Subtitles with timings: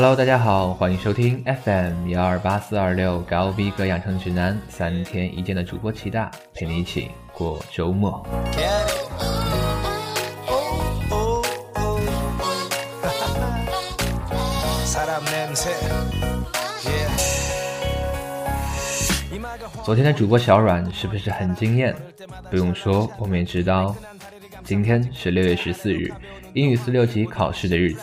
[0.00, 8.24] Hello，大家好，欢迎收听 FM 幺二八四二六高逼格养成指南，三天一见的主播齐大陪你一起过周末。
[19.84, 21.92] 昨天的主播小阮是不是很惊艳？
[22.48, 23.96] 不用说，我们也知道，
[24.62, 26.14] 今天是六月十四日，
[26.54, 28.02] 英语四六级考试的日子。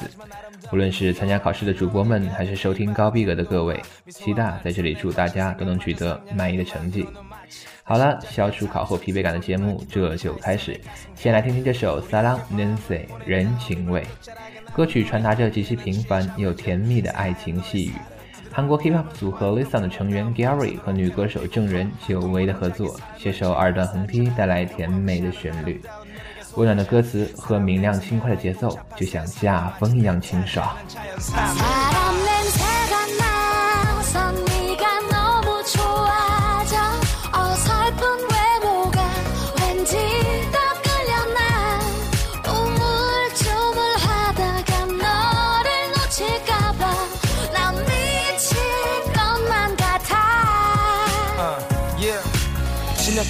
[0.72, 7.06] 无论是参加考试的主播们，还是收听高逼格的各位，西大在这里祝大家都能取得满意的成绩。
[7.84, 10.80] 好了，消除考后疲惫感的节目这就开始。
[11.14, 12.78] 先来听听这首《Salam Nancy》
[13.26, 14.04] 人情味，
[14.74, 17.94] 歌曲传达着极其平凡又甜蜜的爱情细语。
[18.52, 25.82] 韩国 K-pop 组合 Lisa 的成员 Gary 和女歌手郑仁久违的合作，携手二段横踢，带来甜美的旋律。
[26.56, 30.76] 温暖的歌词和明亮轻快的节奏，就像夏风一样清爽。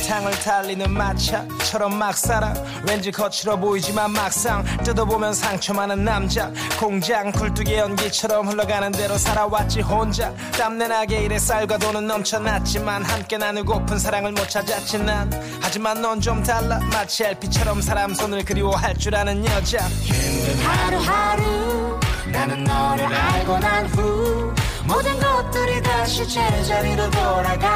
[0.07, 2.53] 향을 달리는 마차처럼 막 살아.
[2.87, 6.51] 왠지 거칠어 보이지만 막상 뜯어보면 상처 많은 남자.
[6.79, 10.33] 공장 굴뚝의 연기처럼 흘러가는 대로 살아왔지 혼자.
[10.57, 15.29] 땀내나게 일에 쌀과 돈은 넘쳐났지만 함께 나누고픈 사랑을 못 찾았지 난.
[15.61, 16.79] 하지만 넌 좀 달라.
[16.91, 19.79] 마치 LP처럼 사람 손을 그리워할 줄 아는 여자.
[19.87, 21.99] 힘든 하루하루
[22.31, 24.53] 나는 너를 알고 난 후
[24.87, 27.75] 모든 것들이 다시 제자리로 돌아가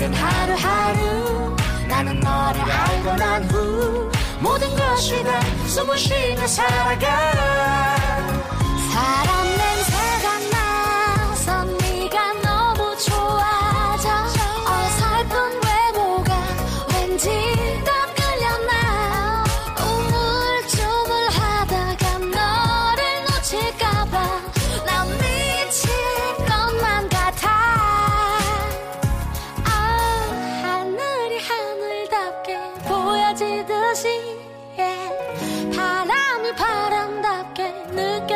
[0.00, 1.56] 힘든 하루하루.
[1.86, 7.06] 나는 너를 알고 난 후 모든 것이 다 숨을 쉬며 살아가.
[8.90, 9.29] 사람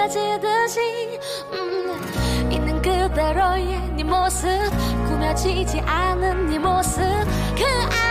[0.04, 1.19] 느껴지듯이
[1.53, 4.48] 음, 있는 그대로의 네 모습
[5.06, 7.00] 꾸며지지 않은 네 모습
[7.56, 8.03] 그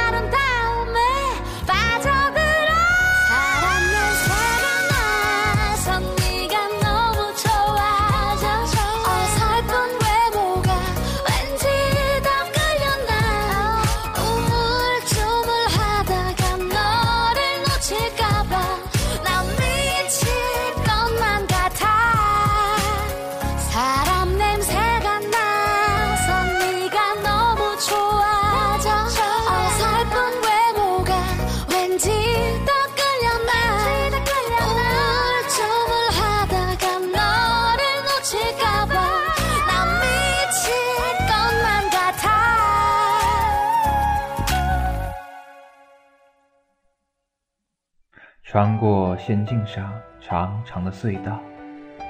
[48.53, 49.91] 穿过仙境上
[50.22, 51.41] 长长的隧道，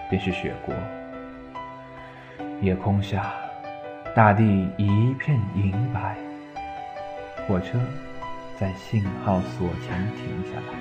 [0.09, 0.75] 便是雪国。
[2.61, 3.31] 夜空下，
[4.13, 6.17] 大地一片银白。
[7.47, 7.79] 火车
[8.59, 10.73] 在信号锁前停下来，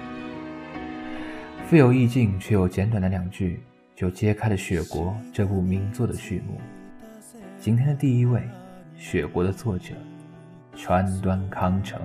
[1.64, 3.62] 富有意境却又简短的两句，
[3.94, 6.60] 就揭开了《雪国》这部名作的序幕。
[7.60, 8.40] 今天的第一位，
[8.96, 9.94] 《雪国》的作者
[10.74, 12.00] 川端康成。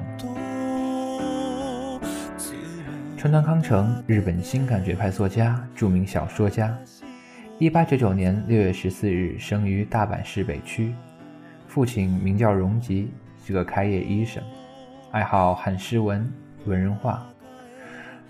[3.17, 6.78] 川端康成，日本新感觉派作家、著名小说家。
[7.57, 10.94] 一八九九年六月十四日生于大阪市北区，
[11.67, 13.09] 父亲名叫荣吉，
[13.44, 14.44] 是个开业医生，
[15.09, 16.31] 爱好汉诗文、
[16.66, 17.27] 文人画。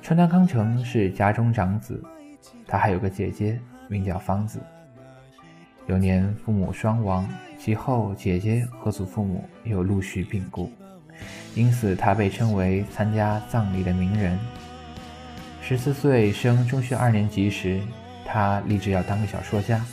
[0.02, 2.02] 川端康成是家中长子，
[2.66, 3.60] 他还有个姐姐，
[3.90, 4.58] 名叫芳子。
[5.88, 7.28] 有年父母双亡，
[7.60, 10.72] 其后姐姐和祖父母又陆续病故，
[11.56, 14.40] 因此他被称为参加葬礼的名人。
[15.68, 17.78] 十四岁升中学二年级时，
[18.26, 19.84] 他立志要当个小说家，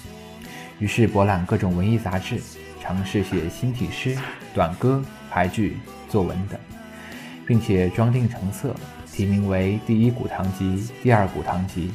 [0.79, 2.41] 于是博览各种文艺杂志，
[2.81, 4.17] 尝试写新体诗、
[4.55, 5.77] 短歌、俳句、
[6.09, 6.57] 作文等，
[7.45, 8.73] 并且装订成册，
[9.13, 10.65] 题名为《第一古堂集》
[11.03, 11.89] 《第二古堂集》。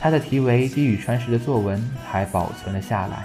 [0.00, 3.24] 他的题为《低语传世》的作文还保存了下来。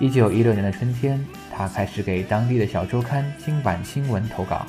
[0.00, 1.22] 一九一六年的春天，
[1.54, 4.64] 他开始给当地的小周刊《金版新闻》投稿，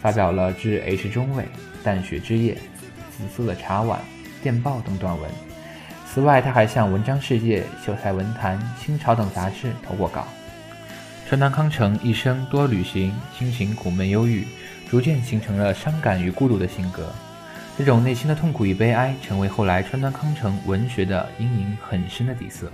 [0.00, 1.42] 发表了《致 H 中尉》
[1.84, 2.54] 《淡雪之夜》
[3.18, 3.98] 《紫色的茶碗》
[4.42, 5.28] 《电报等短文。
[6.06, 10.26] 此外，他还向《文章世界》《秀才文坛》《新潮》等杂志投过稿。
[11.28, 14.46] 川端康成一生多旅行，心情苦闷忧郁，
[14.88, 17.12] 逐渐形成了伤感与孤独的性格。
[17.76, 22.72] 这种内心的痛苦与悲哀，成为后来川端康成文学的阴影很深的底色。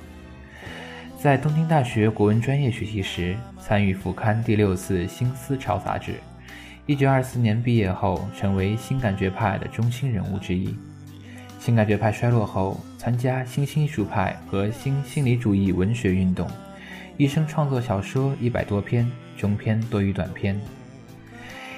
[1.20, 6.20] 在东京大学国文专业学习时，参与副刊第六次新思潮杂志。
[6.87, 10.77] 一九二四年毕业后，成为新感觉派的中心人物之一。
[11.59, 16.47] 新感觉派衰落后，参加新新艺术派和新心理主义文学运动。
[17.17, 20.61] 一生创作小说一百多篇，中篇多于短篇。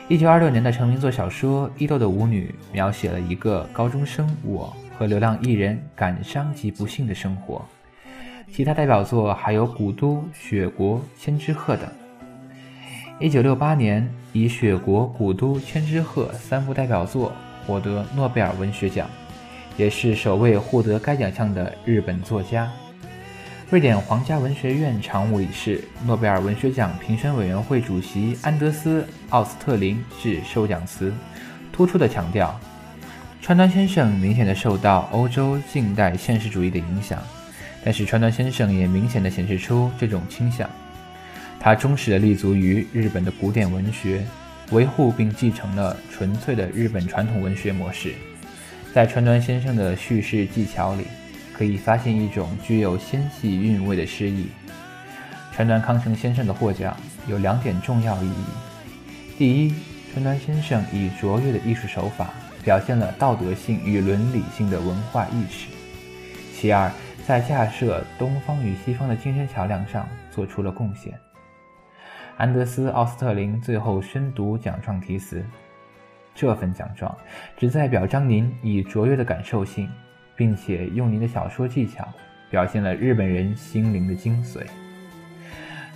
[0.08, 7.64] 一九二六年的成名作小说《伊豆的舞女》描写了一个高中生我和流浪艺人感伤及不幸的生活。
[8.50, 11.88] 其他代表作还有《古都》《雪国》《千之鹤》等。
[13.18, 17.32] 一九六八年，以《雪国》《古都》《千之鹤》三部代表作
[17.66, 19.08] 获得诺贝尔文学奖，
[19.78, 22.70] 也是首位获得该奖项的日本作家。
[23.70, 31.10] 瑞典皇家文学院常务理事、诺贝尔文学奖评审委员会主席安德斯·奥斯特林致授奖词，
[31.72, 32.54] 突出地强调，
[33.40, 37.18] 川端先生明显地受到欧洲近代现实主义的影响，
[37.82, 40.68] 但是川端先生也明显地显示出这种倾向。
[41.60, 44.24] 他忠实地立足于日本的古典文学，
[44.72, 48.14] 维护并继承了纯粹的日本传统文学模式。
[48.92, 51.04] 在川端先生的叙事技巧里。
[51.56, 54.48] 可以发现一种具有纤细韵味的诗意。
[55.54, 56.94] 川端康成先生的获奖
[57.26, 59.74] 有两点重要意义：第一，
[60.12, 62.28] 川端先生以卓越的艺术手法
[62.62, 65.68] 表现了道德性与伦理性的文化意识；
[66.54, 66.92] 其二，
[67.26, 71.18] 在架设东方与西方的精神桥梁上做出了贡献。
[72.36, 75.44] 安德斯·奥斯特林最后宣读奖状题词：
[76.34, 77.16] 这份奖状
[77.56, 79.88] 旨在表彰您以卓越的感受性。
[80.36, 82.06] 并且用您的小说技巧
[82.50, 84.60] 表现了日本人心灵的精髓。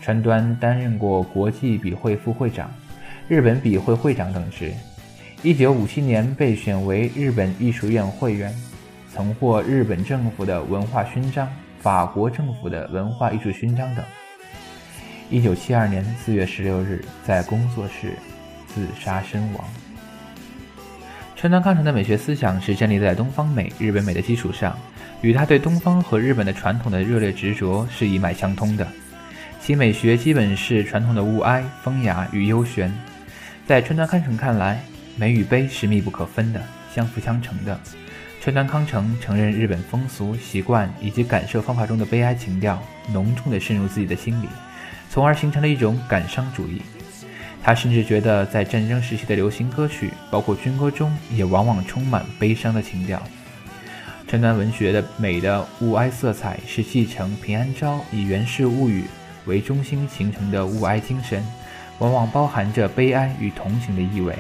[0.01, 2.71] 川端担任过国际笔会副会长、
[3.29, 4.73] 日本笔会会长等职。
[5.43, 8.51] 一九五七年被选为日本艺术院会员，
[9.13, 11.47] 曾获日本政府的文化勋章、
[11.79, 14.03] 法国政府的文化艺术勋章等。
[15.31, 18.15] 一九七二年四月十六日，在工作室
[18.67, 19.65] 自杀身亡。
[21.37, 24.77] 川端康成的美学思想是建立在东方美、日本美的基础上，
[25.23, 28.85] 与他对东方和日本的传统的热烈执着是一脉相通的。
[29.61, 32.93] 其美学基本是传统的物哀、风雅与幽玄。
[33.65, 34.83] 在川端康成看来，
[35.15, 36.61] 美与悲是密不可分的、
[36.93, 37.79] 相辅相成的。
[38.41, 44.49] 川端康成承认日本风俗习惯以及感受方法中的悲哀情调浓重地渗入自己的心里，
[45.11, 46.81] 从而形成了一种感伤主义。
[47.63, 53.21] 他甚至觉得，在战争时期的流行歌曲，包括军歌中，也往往充满悲伤的情调。
[54.27, 59.03] 川端文学的美的物哀色彩，是继承平安昭以《源氏物语》
[59.45, 61.45] 为中心形成的物哀精神，
[61.99, 64.39] 往往包含着悲哀与同情的意味。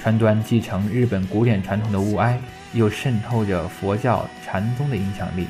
[0.00, 2.38] 川端继承日本古典传统的物哀，
[2.74, 5.46] 又渗透着佛教禅宗的影响力，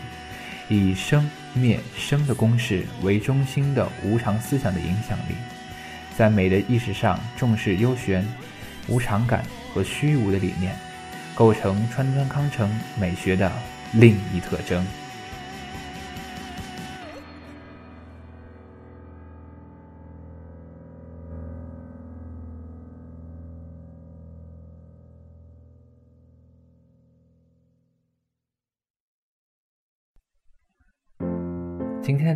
[0.69, 5.35] 以生灭生的公式为中心的无常思想的影响力。
[6.17, 8.27] 在美的意识上重视幽玄、
[8.89, 10.75] 无常感和虚无的理念，
[11.35, 13.51] 构成川端康成美学的
[13.93, 14.85] 另一特征。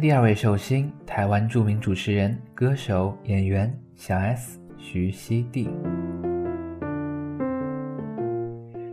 [0.07, 5.69] 第二位寿星，台湾著名主持人、歌手、演员小 S 徐熙娣。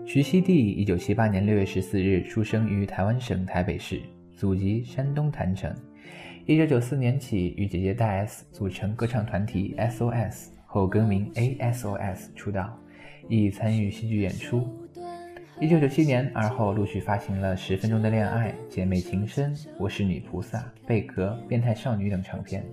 [0.08, 4.02] 徐熙娣，一九七八年六月十四日出生于台湾省台北市，
[4.36, 5.72] 祖籍山东郯城。
[6.48, 12.76] 一九九四年起与姐姐大 S 组成歌唱团体 SOS，后更名 ASOS 出道，
[13.30, 14.68] 亦参与戏剧演出。
[15.60, 22.66] 一九九七年，而后陆续发行了《十分钟的恋爱》《姐妹情深》《我是女菩萨》《贝壳》《变态少女》等唱片。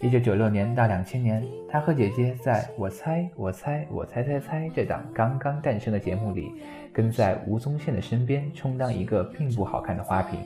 [0.00, 6.52] 一九九六年到两千年，她和姐姐在我猜我猜我猜猜猜这档刚刚诞生的节目里，
[6.92, 10.38] 跟在吴宗宪的身边，充当一个并不好看的花瓶。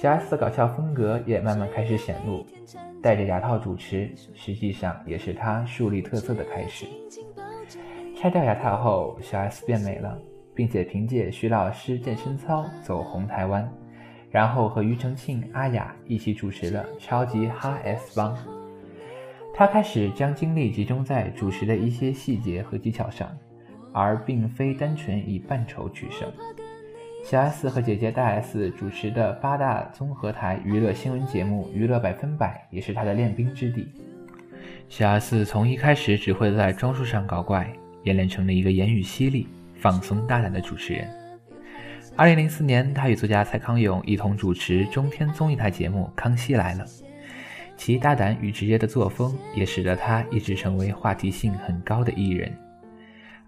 [0.00, 2.46] 小 S 的搞笑风格也慢慢开始显露，
[3.02, 6.86] 戴着牙套主持，实际上也是她树立特色的开始。
[8.16, 10.18] 拆掉牙套后，小 S 变美了。
[10.56, 13.70] 并且凭借徐老师健身操走红台湾，
[14.30, 18.34] 然后和庾澄庆、阿雅一起主持了《超级哈 S 帮》。
[19.54, 23.30] 他开始将精力集中在主持的一些细节和技巧上，
[23.92, 26.26] 而并非单纯以扮丑取胜。
[27.24, 33.88] 小 S 和姐姐大 S 主持的八大综合台娱乐新闻节目《娱乐百分百》也是她的练兵之地。
[34.88, 37.68] 小 S 从一开始只会在装束上搞怪，
[38.04, 39.48] 演练成了一个言语犀利、
[39.80, 41.08] 放松大胆的主持人。
[42.16, 46.86] 二零零四年，他与作家蔡康永一同主持中天综艺台节目《康熙来了》，
[47.76, 52.50] 其大胆与直接的作风也使得他一直成为话题性很高的艺人。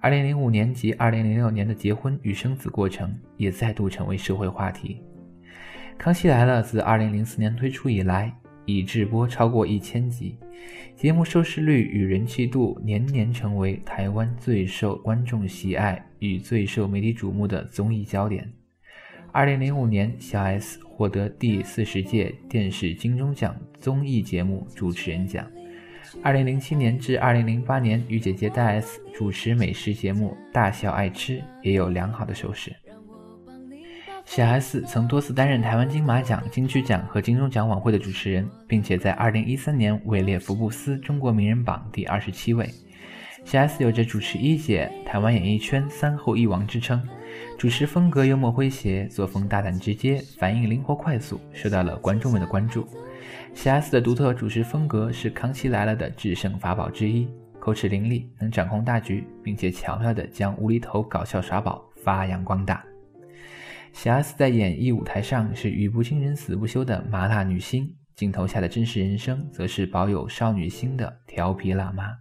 [0.01, 5.03] 二零零五年及二零零六年的结婚与生子过程也再度成为社会话题。
[5.97, 8.33] 康熙来了自二零零四年推出以来，
[8.69, 10.37] 已制播超过一千集，
[10.95, 18.47] 节目收视率与人气度年年成为台湾最受观众喜爱与最受媒体瞩目的综艺焦点。
[19.33, 25.51] 二零零五年，小 S 获得第四十届电视金钟奖综艺节目主持人奖。
[26.23, 32.71] 二零零七年至二零零八年，与姐姐大 S 主持美食节目《大小爱吃》，也有良好的收视。
[34.31, 42.69] 小 S 曾多次担任台湾金马奖、金曲奖和金钟奖晚会的主持人，并且在二零一三年位列福布斯中国名人榜第二十七位。
[43.43, 47.03] 小 S 有着主持一姐、台湾演艺圈三后一王之称，
[47.57, 52.87] 主持风格幽默诙谐，作风大胆直接，反应灵活快速，受到了观众们的关注。
[53.55, 57.27] 小 S 的独特主持风格是《康熙来了》的制胜法宝之一，
[57.59, 62.85] 口齿伶俐，能掌控大局，并且巧妙地将无厘头搞笑耍宝发扬光大。
[63.93, 72.17] 小 S 在演艺舞台上是语不惊人死不休的麻辣女星，镜头下的真实人生则是保有少女心的调皮辣妈，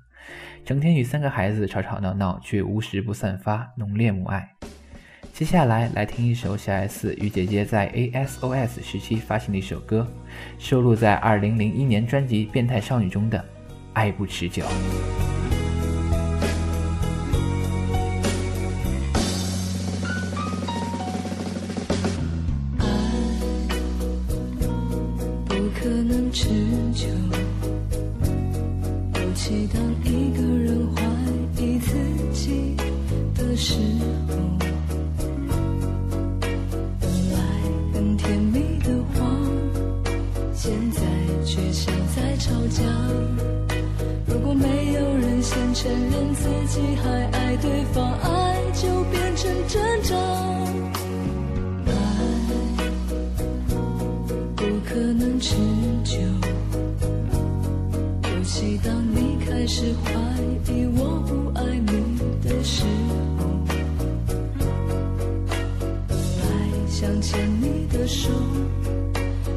[0.66, 4.50] 整天与三个孩子吵吵闹闹，却无时不散发浓烈母爱。
[5.34, 10.08] 接下来来听一首小 S 与姐姐在 ASOS 时期发行的一首歌，
[10.58, 13.38] 收录在2001年专辑《变态少女》中的
[13.94, 14.64] 《爱不持久》。
[58.48, 60.12] 可惜当你开始怀
[60.72, 62.86] 疑我不爱你的时
[63.38, 63.46] 候
[66.08, 68.30] 本来想牵你的手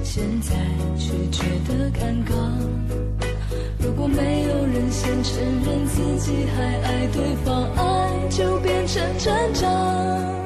[0.02, 0.56] 现在
[0.99, 2.35] 却觉得尴尬。
[3.78, 10.39] 如果没有人先承认自己还爱对方爱就变成挣扎。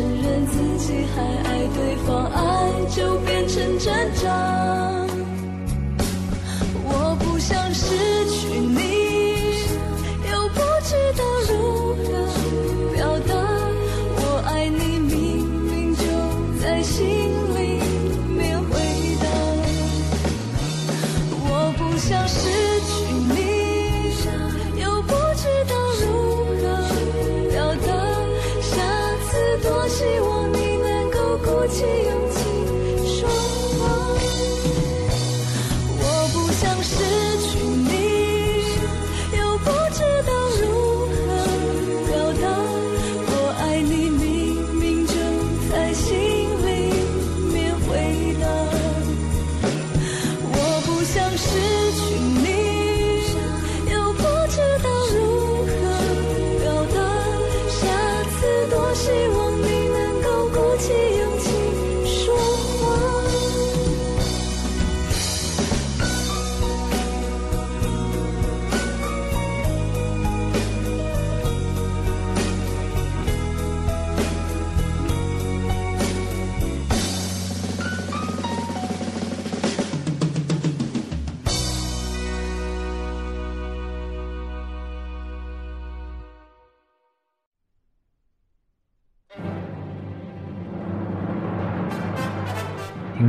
[0.00, 1.59] 承认自己还爱
[45.92, 46.19] 心。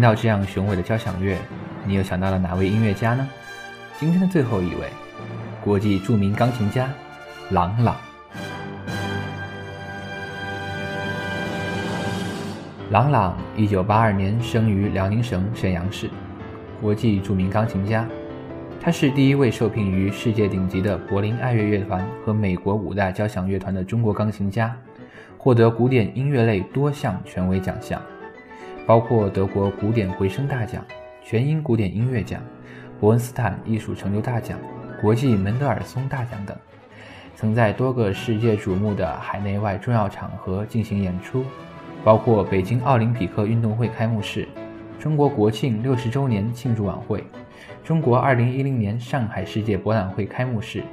[0.02, 1.38] 听到这样雄伟的交响乐，
[1.86, 3.30] 你又想到了哪位音乐家呢？
[4.00, 4.90] 今天的最后一位，
[5.64, 6.90] 国际著名钢琴家
[7.52, 7.96] 郎朗。
[12.90, 16.10] 郎朗，一九八二年生于辽宁省沈阳市，
[16.82, 18.04] 国际著名钢琴家。
[18.80, 24.76] 他是第一位受聘于世界顶级的柏林爱乐乐团和美国五大交响乐团的中国钢琴家，
[25.38, 28.02] 获得古典音乐类多项权威奖项。
[28.86, 30.84] 包括德国古典回声大奖、
[31.24, 32.42] 全英古典音乐奖、
[33.00, 34.60] 伯恩斯坦艺术成就大奖、
[35.02, 36.58] 国际门德尔松大奖等，
[37.36, 41.46] 曾在多个世界瞩目的海内外重要场合进行演出，
[42.04, 44.48] 包括北京奥林匹克运动会开幕式、
[45.00, 47.24] 中国国庆六十周年庆祝晚会、
[47.84, 50.84] 中国二零一零年上海世界博览会开幕式、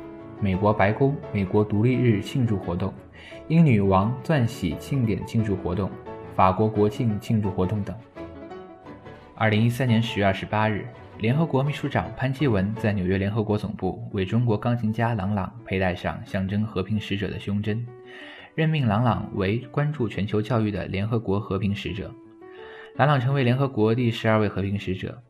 [0.40, 2.92] 美国白宫美国独立日庆祝活动、
[3.48, 5.90] 英女王钻禧庆典庆祝活动。
[6.38, 7.98] 法国国庆庆祝活动等。
[9.34, 10.86] 二零一三年十月二十八日，
[11.18, 17.84] 联合国秘书长潘基文在纽约联合国总部为中国钢琴家郎朗佩戴上象征和平使者的胸针，
[18.54, 22.08] 任命郎朗为关注全球教育的联合国和平使者。
[22.94, 25.20] 郎朗成为联合国第十二位和平使者，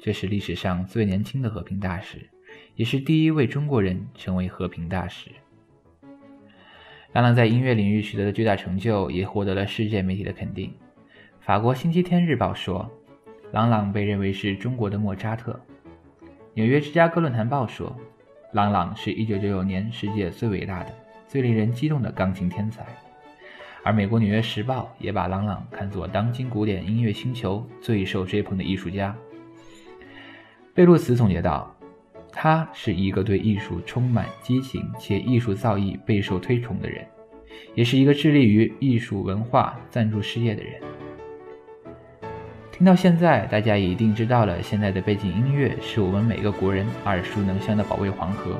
[0.00, 2.28] 这是历史上最年轻的和平大使，
[2.74, 5.30] 也是第一位中国人成为和平大使。
[7.16, 10.70] 郎朗在音乐领域取得的巨大成就，也获得了世界媒体的肯定。
[11.40, 12.86] 法国《星期天日报》说，
[13.52, 15.58] 郎朗被认为是中国的莫扎特。
[16.52, 17.96] 纽约《芝加哥论坛报》说，
[18.52, 20.92] 郎朗是一九九九年世界最伟大的、
[21.26, 22.84] 最令人激动的钢琴天才。
[23.82, 29.16] 而美国《纽约时报》也把郎朗看作当今古典音乐星球最受追捧的艺术家。
[30.74, 31.75] 贝洛茨总结道。
[32.38, 37.02] 他是一个对艺术充满激情且艺术造诣备受推崇的人，
[37.74, 40.74] 也是一个致力于艺术文化赞助事业的人。
[42.70, 48.50] 听到现在，大家一定知道了，现在的背景音乐是我们每个国人耳熟能详的《保卫黄河》，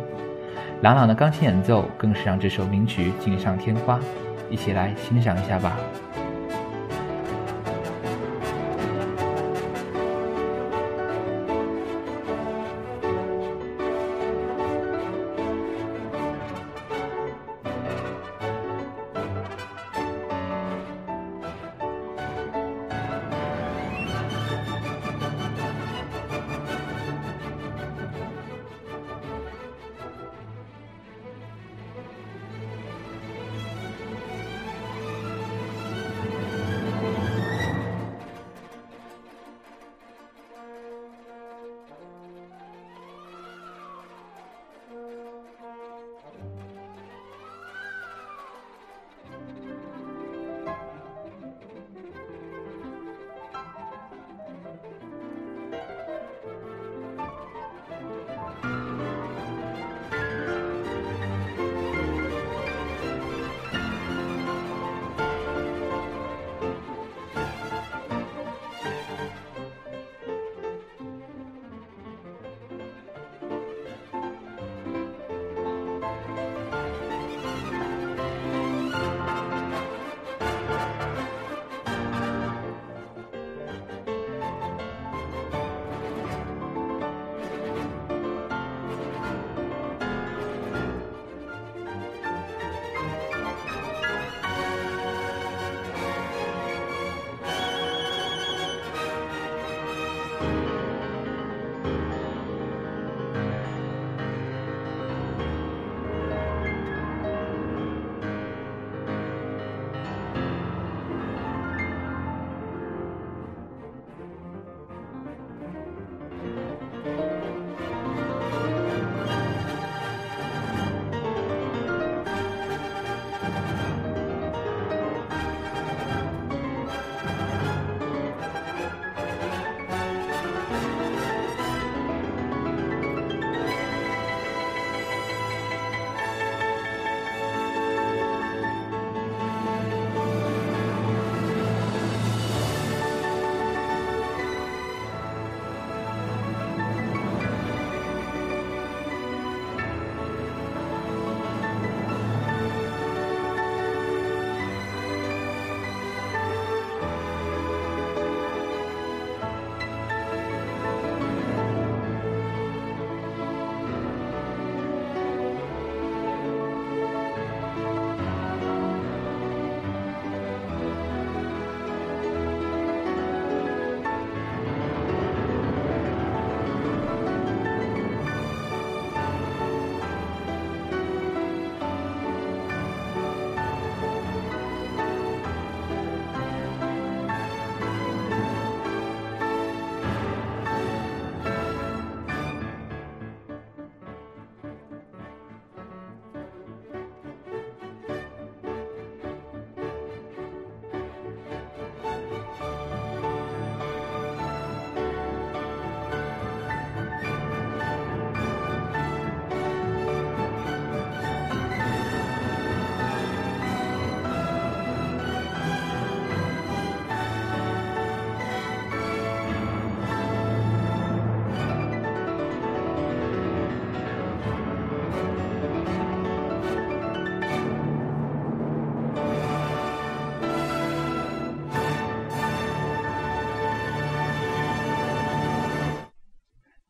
[0.81, 4.01] 朗朗的钢琴演奏更是让这首名曲锦上添花。
[4.51, 5.77] 一起来欣赏一下吧。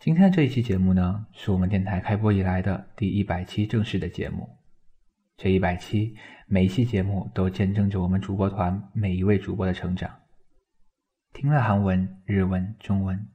[0.07, 4.49] 今天这一期节目呢，是我们电台开播以来的第一百期正式的节目。
[5.37, 6.15] 这一百期，
[6.47, 10.09] 每一期节目都见证着我们主播团每一位主播的成长。
[11.33, 13.27] 听了韩文、日文、中文，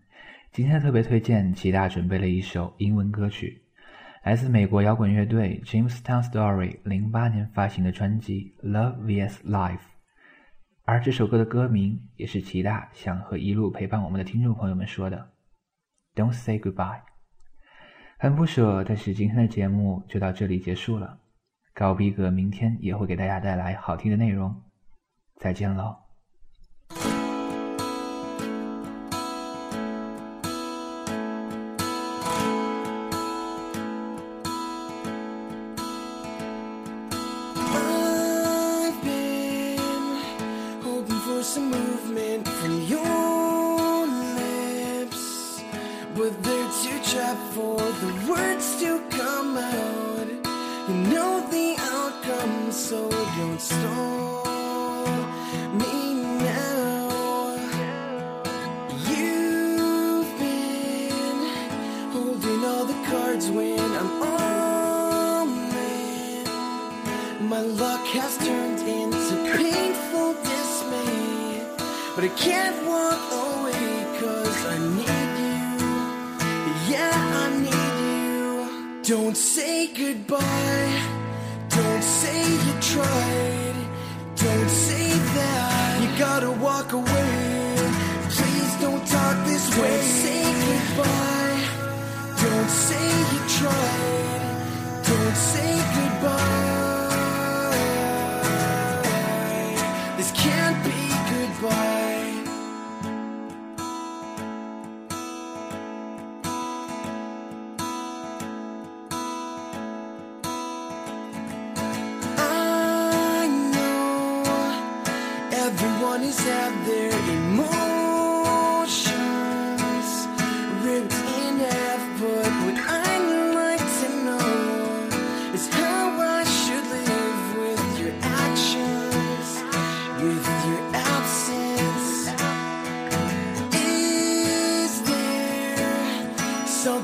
[0.53, 3.61] 今天特别推荐齐大准备了一首英文歌曲，
[4.23, 9.75] 来自美国摇滚乐队 Jamestown Story 零八年发行的专辑《Love vs Life》，
[10.85, 15.30] 而这首歌的歌名也是齐大想和一路陪伴我们的听众朋友们说的。
[16.13, 17.01] Don't say goodbye，
[18.19, 21.19] 很不舍，但是今天的节目就到这里结束了。
[21.73, 24.61] 高逼格明天也会给大家带来好听的内容，
[25.37, 26.00] 再见喽。
[82.91, 83.75] Tried.
[84.35, 86.01] Don't say that.
[86.01, 87.75] You gotta walk away.
[88.35, 89.97] Please don't talk this way.
[89.97, 91.59] Don't say goodbye.
[92.43, 94.43] Don't say you tried.
[95.07, 96.00] Don't say goodbye.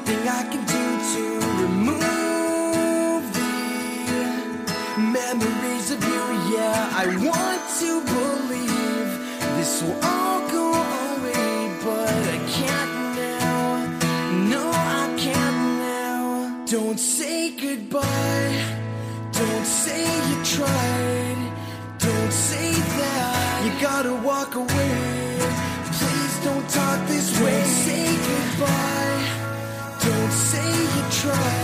[0.08, 1.24] Something I can do to
[1.62, 6.24] remove the memories of you?
[6.56, 9.10] Yeah, I want to believe
[9.58, 13.60] this will all go away, but I can't now.
[14.54, 16.65] No, I can't now.
[16.65, 18.63] Don't say goodbye.
[19.34, 21.07] Don't say you tried.
[31.28, 31.57] try.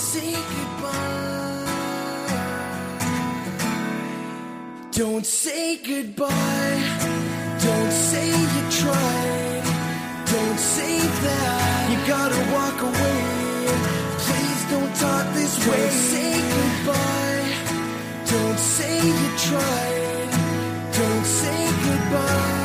[0.00, 1.60] say goodbye.
[4.92, 6.80] Don't say goodbye.
[7.66, 9.62] Don't say you tried.
[10.24, 13.22] Don't say that you gotta walk away.
[14.24, 15.88] Please don't talk this don't way.
[16.10, 17.48] Say goodbye.
[18.34, 20.30] Don't say you tried.
[20.98, 22.59] Don't say goodbye.